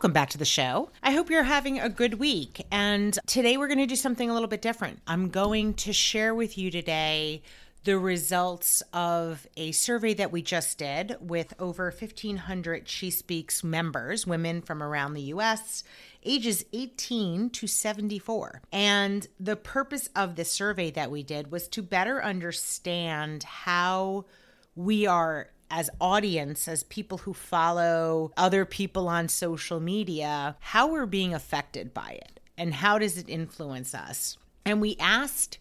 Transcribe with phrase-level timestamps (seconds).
[0.00, 0.88] Welcome back to the show.
[1.02, 2.64] I hope you're having a good week.
[2.72, 5.02] And today we're going to do something a little bit different.
[5.06, 7.42] I'm going to share with you today
[7.84, 14.26] the results of a survey that we just did with over 1,500 She Speaks members,
[14.26, 15.84] women from around the US,
[16.24, 18.62] ages 18 to 74.
[18.72, 24.24] And the purpose of the survey that we did was to better understand how
[24.74, 31.06] we are as audience, as people who follow other people on social media, how we're
[31.06, 34.36] being affected by it and how does it influence us.
[34.64, 35.58] And we asked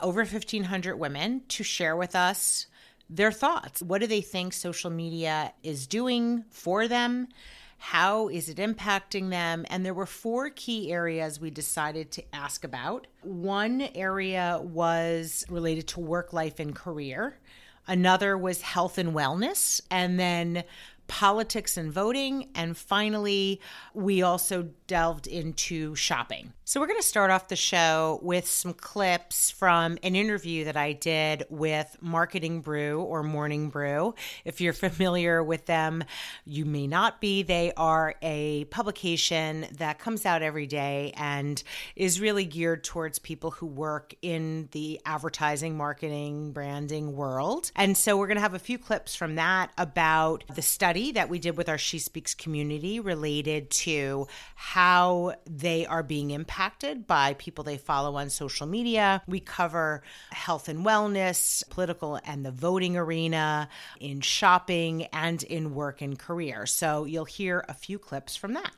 [0.00, 2.66] over 1,500 women to share with us
[3.10, 3.82] their thoughts.
[3.82, 7.28] What do they think social media is doing for them?
[7.78, 9.64] How is it impacting them?
[9.70, 13.06] And there were four key areas we decided to ask about.
[13.22, 17.38] One area was related to work life and career.
[17.88, 19.80] Another was health and wellness.
[19.90, 20.64] And then
[21.08, 22.50] politics and voting.
[22.54, 23.60] And finally,
[23.94, 26.52] we also delved into shopping.
[26.64, 30.76] So, we're going to start off the show with some clips from an interview that
[30.76, 34.14] I did with Marketing Brew or Morning Brew.
[34.44, 36.04] If you're familiar with them,
[36.44, 37.42] you may not be.
[37.42, 41.62] They are a publication that comes out every day and
[41.96, 47.70] is really geared towards people who work in the advertising, marketing, branding world.
[47.76, 51.28] And so, we're going to have a few clips from that about the study that
[51.28, 57.06] we did with our She Speaks community related to how they are being impacted impacted
[57.06, 59.22] by people they follow on social media.
[59.26, 63.68] We cover health and wellness, political and the voting arena,
[64.00, 66.66] in shopping, and in work and career.
[66.66, 68.72] So you'll hear a few clips from that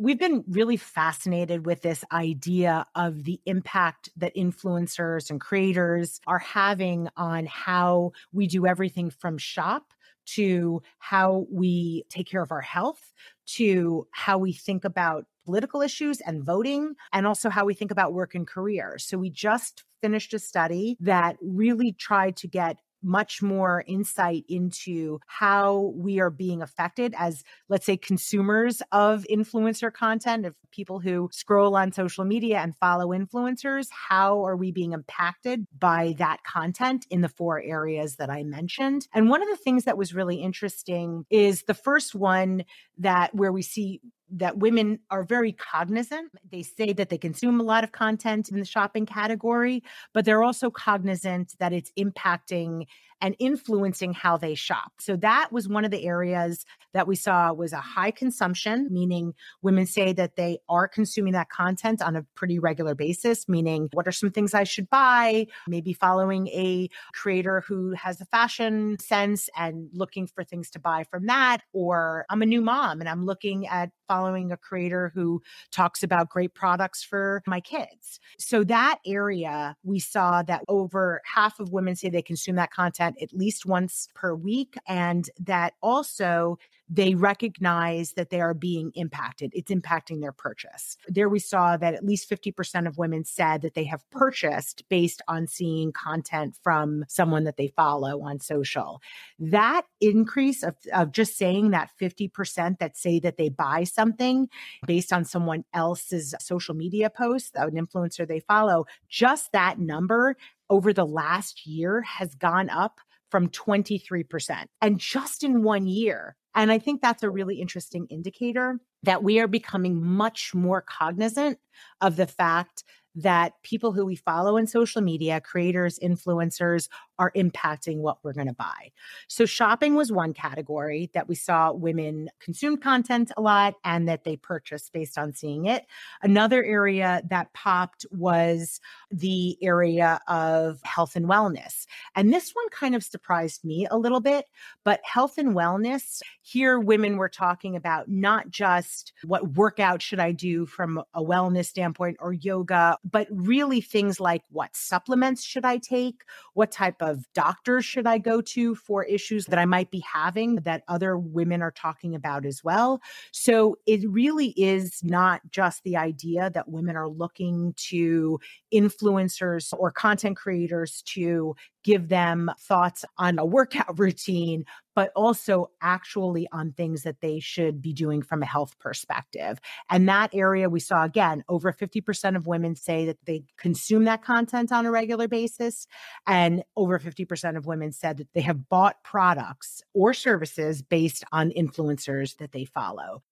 [0.00, 6.38] we've been really fascinated with this idea of the impact that influencers and creators are
[6.38, 9.92] having on how we do everything from shop
[10.34, 13.12] to how we take care of our health
[13.46, 18.12] to how we think about political issues and voting, and also how we think about
[18.12, 18.98] work and career.
[18.98, 25.18] So we just finished a study that really tried to get much more insight into
[25.26, 31.28] how we are being affected as, let's say, consumers of influencer content, of people who
[31.32, 33.86] scroll on social media and follow influencers.
[33.90, 39.06] How are we being impacted by that content in the four areas that I mentioned?
[39.14, 42.64] And one of the things that was really interesting is the first one
[42.98, 46.30] that where we see that women are very cognizant.
[46.50, 50.42] They say that they consume a lot of content in the shopping category, but they're
[50.42, 52.86] also cognizant that it's impacting
[53.20, 54.92] and influencing how they shop.
[54.98, 56.64] So that was one of the areas
[56.94, 61.50] that we saw was a high consumption, meaning women say that they are consuming that
[61.50, 65.46] content on a pretty regular basis, meaning what are some things I should buy?
[65.66, 71.04] Maybe following a creator who has a fashion sense and looking for things to buy
[71.10, 71.58] from that.
[71.72, 76.30] Or I'm a new mom and I'm looking at following a creator who talks about
[76.30, 78.18] great products for my kids.
[78.38, 83.07] So that area, we saw that over half of women say they consume that content
[83.20, 86.58] at least once per week, and that also
[86.90, 89.52] they recognize that they are being impacted.
[89.54, 90.96] It's impacting their purchase.
[91.06, 95.20] There we saw that at least 50% of women said that they have purchased based
[95.28, 99.02] on seeing content from someone that they follow on social.
[99.38, 104.48] That increase of, of just saying that 50% that say that they buy something
[104.86, 110.36] based on someone else's social media post, an influencer they follow, just that number
[110.70, 114.66] over the last year has gone up from 23%.
[114.80, 116.36] And just in one year.
[116.54, 121.58] And I think that's a really interesting indicator that we are becoming much more cognizant
[122.00, 122.84] of the fact
[123.14, 128.46] that people who we follow in social media, creators, influencers, are impacting what we're going
[128.46, 128.90] to buy.
[129.26, 134.24] So, shopping was one category that we saw women consume content a lot and that
[134.24, 135.86] they purchased based on seeing it.
[136.22, 141.86] Another area that popped was the area of health and wellness.
[142.14, 144.46] And this one kind of surprised me a little bit,
[144.84, 150.32] but health and wellness, here women were talking about not just what workout should I
[150.32, 155.78] do from a wellness standpoint or yoga, but really things like what supplements should I
[155.78, 156.22] take?
[156.54, 160.00] What type of of doctors should I go to for issues that I might be
[160.00, 163.00] having that other women are talking about as well.
[163.32, 168.38] So it really is not just the idea that women are looking to
[168.72, 171.56] influencers or content creators to
[171.88, 174.62] give them thoughts on a workout routine,
[174.94, 179.58] but also actually on things that they should be doing from a health perspective.
[179.88, 184.22] And that area we saw again, over 50% of women say that they consume that
[184.22, 185.86] content on a regular basis.
[186.26, 191.52] And over 50% of women said that they have bought products or services based on
[191.52, 193.22] influencers that they follow.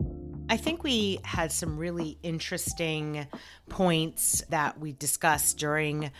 [0.48, 3.26] I think we had some really interesting
[3.68, 6.10] points that we discussed during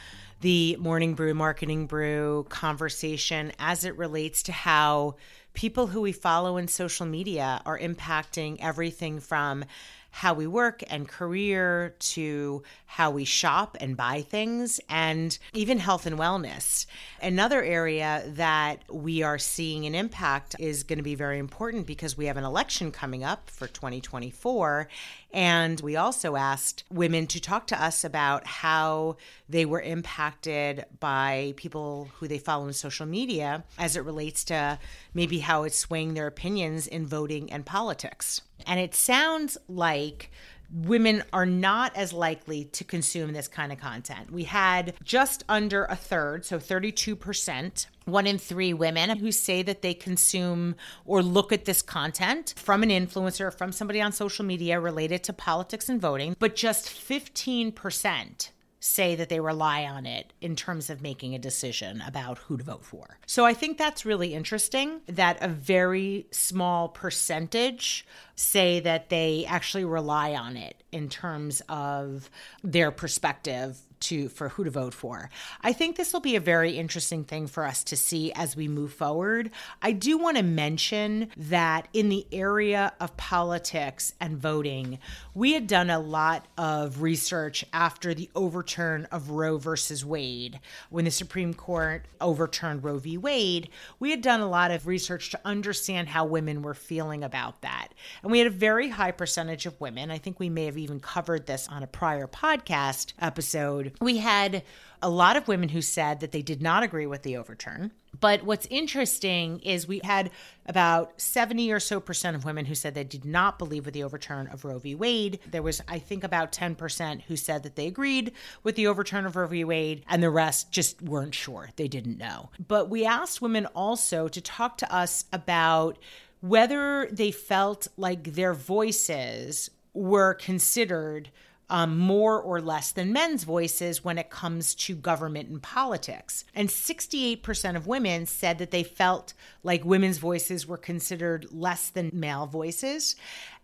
[0.41, 5.17] the Morning Brew Marketing Brew conversation as it relates to how
[5.55, 9.65] people who we follow in social media are impacting everything from
[10.11, 16.07] how we work and career to how we shop and buy things and even health
[16.07, 16.87] and wellness.
[17.21, 22.17] Another area that we are seeing an impact is going to be very important because
[22.17, 24.89] we have an election coming up for 2024
[25.37, 29.19] and we also asked women to talk to us about how
[29.51, 34.79] they were impacted by people who they follow in social media as it relates to
[35.13, 38.41] maybe how it's swaying their opinions in voting and politics.
[38.67, 40.31] And it sounds like
[40.73, 44.31] women are not as likely to consume this kind of content.
[44.31, 49.83] We had just under a third, so 32%, one in three women who say that
[49.83, 54.81] they consume or look at this content from an influencer, from somebody on social media
[54.81, 58.51] related to politics and voting, but just 15%
[58.87, 62.65] say that they rely on it in terms of making a decision about who to
[62.65, 63.19] vote for.
[63.27, 68.07] So I think that's really interesting that a very small percentage
[68.37, 72.31] say that they actually rely on it in terms of
[72.63, 75.31] their perspective to for who to vote for.
[75.63, 78.69] I think this will be a very interesting thing for us to see as we
[78.69, 79.51] move forward.
[79.83, 84.99] I do want to mention that in the area of politics and voting,
[85.35, 90.61] we had done a lot of research after the overturn of Roe versus Wade.
[90.91, 93.19] When the Supreme Court overturned Roe v.
[93.19, 97.63] Wade, we had done a lot of research to understand how women were feeling about
[97.63, 97.89] that.
[98.23, 100.11] And we had a very high percentage of women.
[100.11, 104.63] I think we may have even covered this on a prior podcast episode we had
[105.03, 107.93] a lot of women who said that they did not agree with the overturn.
[108.19, 110.31] But what's interesting is we had
[110.65, 114.05] about 70 or so percent of women who said they did not believe with the
[114.05, 114.95] overturn of Roe v.
[114.95, 115.39] Wade.
[115.51, 118.33] There was, I think, about 10% who said that they agreed
[118.63, 119.65] with the overturn of Roe v.
[119.65, 121.71] Wade, and the rest just weren't sure.
[121.77, 122.51] They didn't know.
[122.67, 125.99] But we asked women also to talk to us about
[126.41, 131.31] whether they felt like their voices were considered
[131.69, 136.45] um, more or less than men's voices when it comes to government and politics.
[136.55, 142.11] And 68% of women said that they felt like women's voices were considered less than
[142.13, 143.17] male voices.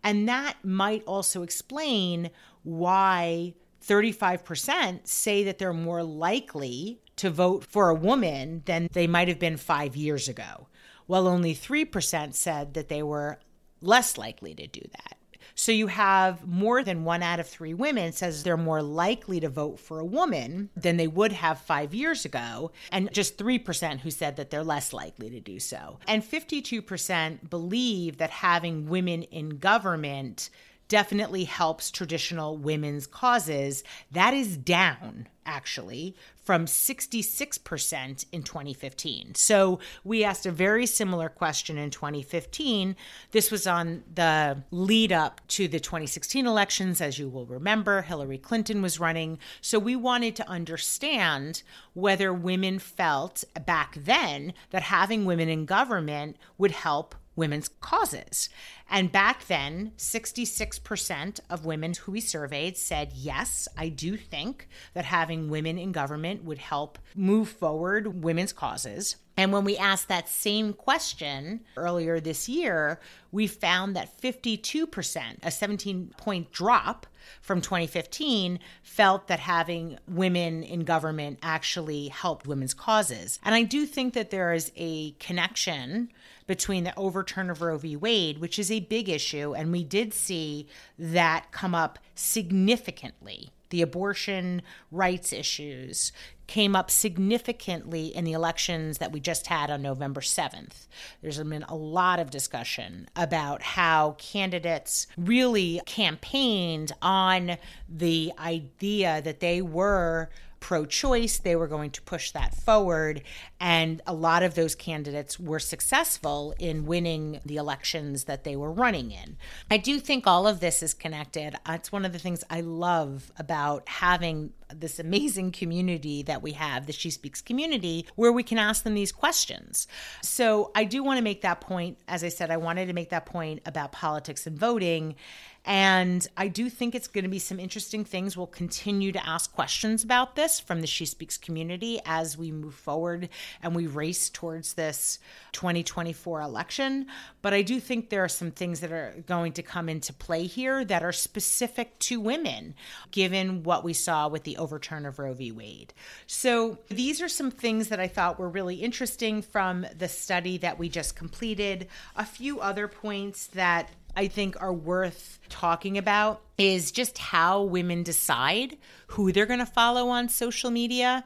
[0.03, 2.31] And that might also explain
[2.65, 3.55] why
[3.87, 9.39] 35% say that they're more likely to vote for a woman than they might have
[9.39, 10.67] been five years ago,
[11.07, 13.39] while only 3% said that they were
[13.81, 15.19] less likely to do that.
[15.62, 19.49] So you have more than one out of three women says they're more likely to
[19.49, 24.11] vote for a woman than they would have five years ago, and just 3% who
[24.11, 26.00] said that they're less likely to do so.
[26.09, 30.50] And 52% believe that having women in government
[30.93, 33.83] definitely helps traditional women's causes.
[34.11, 39.35] That is down, actually, from 66% in 2015.
[39.35, 42.94] So we asked a very similar question in 2015.
[43.31, 47.00] This was on the lead up to the 2016 elections.
[47.00, 49.39] As you will remember, Hillary Clinton was running.
[49.62, 51.63] So we wanted to understand
[51.94, 58.48] whether women felt back then that having women in government would help women's causes.
[58.91, 65.06] And back then, 66% of women who we surveyed said, yes, I do think that
[65.06, 69.17] having women in government would help move forward women's causes.
[69.36, 75.51] And when we asked that same question earlier this year, we found that 52%, a
[75.51, 77.06] 17 point drop
[77.41, 83.39] from 2015, felt that having women in government actually helped women's causes.
[83.43, 86.10] And I do think that there is a connection
[86.53, 87.97] between the overturn of Roe v.
[87.97, 90.67] Wade, which is a big issue, and we did see
[90.99, 93.49] that come up significantly.
[93.71, 96.13] The abortion rights issues
[96.47, 100.89] came up significantly in the elections that we just had on November 7th.
[101.23, 107.56] There's been a lot of discussion about how candidates really campaigned on
[107.89, 110.29] the idea that they were
[110.63, 111.39] pro choice.
[111.39, 113.23] They were going to push that forward.
[113.61, 118.73] And a lot of those candidates were successful in winning the elections that they were
[118.73, 119.37] running in.
[119.71, 121.57] I do think all of this is connected.
[121.69, 126.86] It's one of the things I love about having this amazing community that we have,
[126.86, 129.86] the She Speaks community, where we can ask them these questions.
[130.22, 131.98] So I do want to make that point.
[132.08, 135.17] As I said, I wanted to make that point about politics and voting.
[135.64, 138.36] And I do think it's going to be some interesting things.
[138.36, 142.74] We'll continue to ask questions about this from the She Speaks community as we move
[142.74, 143.29] forward
[143.62, 145.20] and we race towards this
[145.52, 147.06] 2024 election.
[147.43, 150.46] But I do think there are some things that are going to come into play
[150.46, 152.74] here that are specific to women,
[153.12, 155.53] given what we saw with the overturn of Roe v.
[155.53, 155.93] Wade.
[156.27, 160.79] So these are some things that I thought were really interesting from the study that
[160.79, 161.89] we just completed.
[162.17, 168.03] A few other points that I think are worth talking about is just how women
[168.03, 168.77] decide
[169.09, 171.25] who they're going to follow on social media.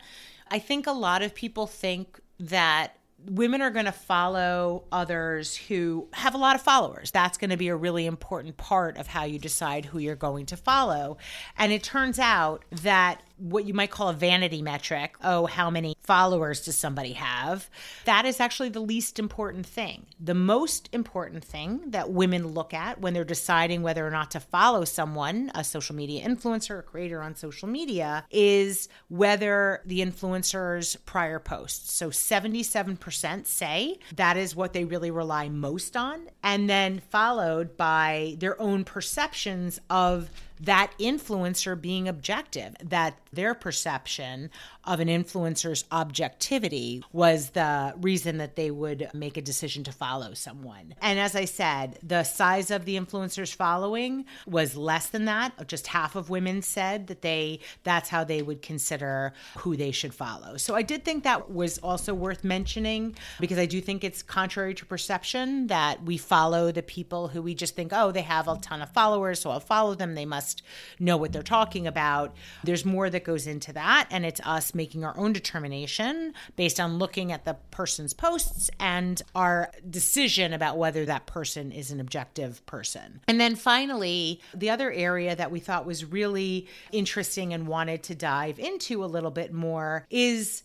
[0.50, 2.96] I think a lot of people think that
[3.28, 7.10] women are going to follow others who have a lot of followers.
[7.10, 10.46] That's going to be a really important part of how you decide who you're going
[10.46, 11.18] to follow.
[11.58, 15.96] And it turns out that what you might call a vanity metric oh, how many
[16.02, 17.68] followers does somebody have?
[18.04, 20.06] That is actually the least important thing.
[20.20, 24.40] The most important thing that women look at when they're deciding whether or not to
[24.40, 30.96] follow someone, a social media influencer or creator on social media, is whether the influencer's
[30.96, 31.92] prior posts.
[31.92, 38.36] So 77% say that is what they really rely most on, and then followed by
[38.38, 44.50] their own perceptions of that influencer being objective, that their perception
[44.84, 50.32] of an influencer's objectivity was the reason that they would make a decision to follow
[50.32, 50.94] someone.
[51.02, 55.66] And as I said, the size of the influencer's following was less than that.
[55.66, 60.14] Just half of women said that they that's how they would consider who they should
[60.14, 60.56] follow.
[60.56, 64.74] So I did think that was also worth mentioning because I do think it's contrary
[64.74, 68.56] to perception that we follow the people who we just think, "Oh, they have a
[68.58, 70.14] ton of followers, so I'll follow them.
[70.14, 70.45] They must
[70.98, 75.04] know what they're talking about." There's more that goes into that and it's us making
[75.04, 81.04] our own determination based on looking at the person's posts and our decision about whether
[81.06, 83.20] that person is an objective person.
[83.28, 88.14] And then finally, the other area that we thought was really interesting and wanted to
[88.14, 90.62] dive into a little bit more is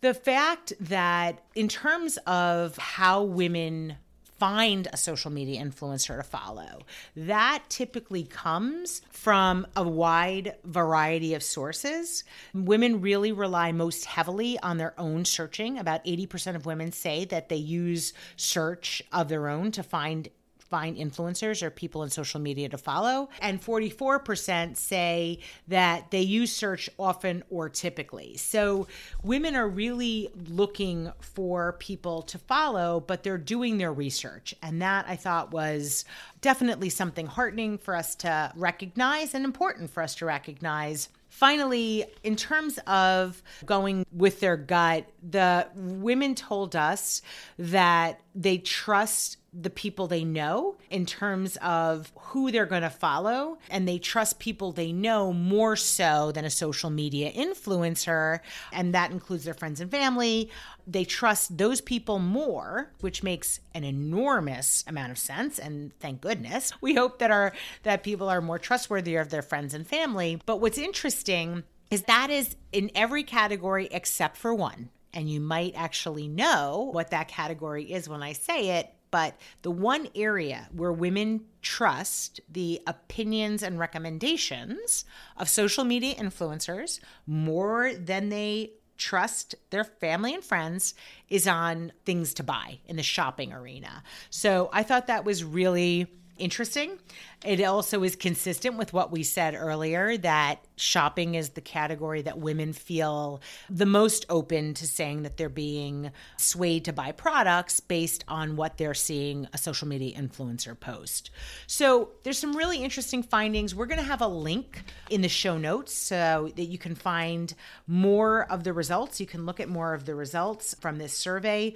[0.00, 3.96] the fact that, in terms of how women
[4.42, 6.80] find a social media influencer to follow.
[7.14, 12.24] That typically comes from a wide variety of sources.
[12.52, 15.78] Women really rely most heavily on their own searching.
[15.78, 20.28] About 80% of women say that they use search of their own to find
[20.72, 23.28] find influencers or people in social media to follow.
[23.42, 25.38] And 44% say
[25.68, 28.38] that they use search often or typically.
[28.38, 28.86] So
[29.22, 34.54] women are really looking for people to follow, but they're doing their research.
[34.62, 36.06] And that I thought was
[36.40, 42.36] definitely something heartening for us to recognize and important for us to recognize finally, in
[42.36, 47.22] terms of going with their gut, the women told us
[47.58, 53.58] that they trust the people they know in terms of who they're going to follow
[53.68, 58.40] and they trust people they know more so than a social media influencer
[58.72, 60.50] and that includes their friends and family.
[60.86, 66.72] They trust those people more which makes an enormous amount of sense and thank goodness.
[66.80, 70.40] We hope that our that people are more trustworthy of their friends and family.
[70.46, 74.88] But what's interesting is that is in every category except for one.
[75.12, 79.70] And you might actually know what that category is when I say it but the
[79.70, 85.04] one area where women trust the opinions and recommendations
[85.36, 90.94] of social media influencers more than they trust their family and friends
[91.28, 94.02] is on things to buy in the shopping arena.
[94.30, 96.06] So I thought that was really
[96.38, 96.98] interesting.
[97.44, 102.38] It also is consistent with what we said earlier that shopping is the category that
[102.38, 108.24] women feel the most open to saying that they're being swayed to buy products based
[108.28, 111.30] on what they're seeing a social media influencer post.
[111.66, 113.74] So there's some really interesting findings.
[113.74, 117.52] We're going to have a link in the show notes so that you can find
[117.86, 119.20] more of the results.
[119.20, 121.74] You can look at more of the results from this survey.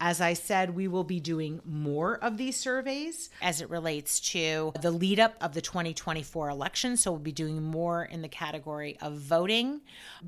[0.00, 4.72] As I said, we will be doing more of these surveys as it relates to
[4.80, 6.96] the lead up of the 2024 election.
[6.96, 9.80] So we'll be doing more in the category of voting.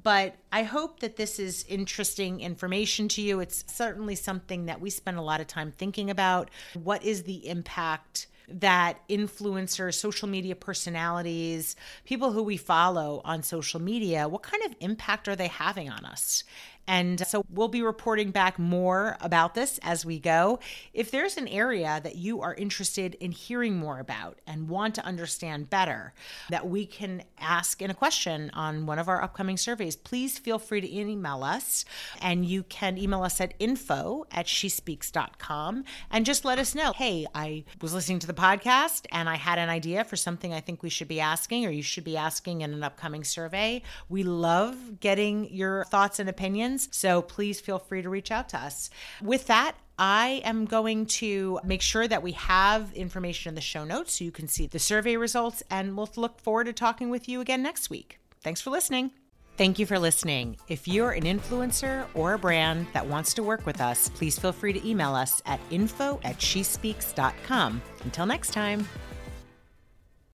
[0.02, 3.38] But I hope that this is interesting information to you.
[3.38, 6.50] It's certainly something that we spend a lot of time thinking about.
[6.74, 8.26] What is the impact?
[8.52, 14.74] that influencers, social media personalities, people who we follow on social media, what kind of
[14.80, 16.44] impact are they having on us?
[16.90, 20.58] And so we'll be reporting back more about this as we go.
[20.92, 25.04] If there's an area that you are interested in hearing more about and want to
[25.04, 26.14] understand better,
[26.48, 30.58] that we can ask in a question on one of our upcoming surveys, please feel
[30.58, 31.84] free to email us.
[32.20, 37.24] And you can email us at info at shespeaks.com and just let us know hey,
[37.32, 40.82] I was listening to the podcast and I had an idea for something I think
[40.82, 43.82] we should be asking or you should be asking in an upcoming survey.
[44.08, 46.79] We love getting your thoughts and opinions.
[46.90, 48.90] So please feel free to reach out to us.
[49.22, 53.84] With that, I am going to make sure that we have information in the show
[53.84, 57.28] notes so you can see the survey results, and we'll look forward to talking with
[57.28, 58.18] you again next week.
[58.42, 59.10] Thanks for listening.
[59.58, 60.56] Thank you for listening.
[60.68, 64.52] If you're an influencer or a brand that wants to work with us, please feel
[64.52, 67.82] free to email us at info at shespeaks.com.
[68.02, 68.88] Until next time.